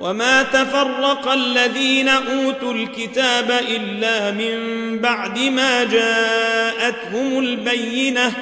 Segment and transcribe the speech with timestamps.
[0.00, 4.58] وما تفرق الذين أوتوا الكتاب إلا من
[4.98, 8.32] بعد ما جاءتهم البينة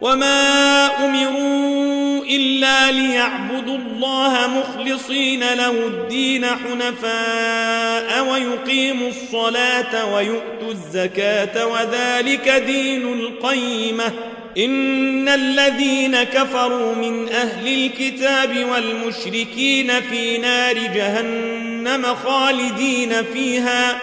[0.00, 13.12] وما أمروا إلا ليعبدوا الله مخلصين له الدين حنفاء ويقيموا الصلاة ويؤتوا الزكاة وذلك دين
[13.12, 14.12] القيمة.
[14.58, 23.98] إن الذين كفروا من أهل الكتاب والمشركين في نار جهنم خالدين فيها.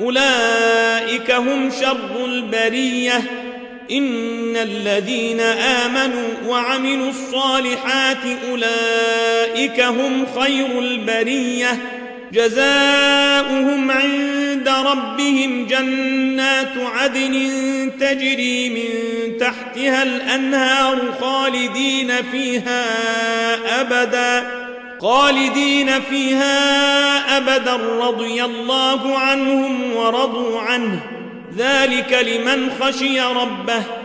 [0.00, 3.43] أولئك هم شر البرية.
[3.90, 8.18] إن الذين آمنوا وعملوا الصالحات
[8.50, 11.78] أولئك هم خير البرية
[12.32, 17.32] جزاؤهم عند ربهم جنات عدن
[18.00, 18.88] تجري من
[19.38, 22.84] تحتها الأنهار خالدين فيها
[23.80, 24.64] أبدا
[25.00, 31.00] خالدين فيها أبدا رضي الله عنهم ورضوا عنه
[31.56, 34.03] ذلك لمن خشي ربه.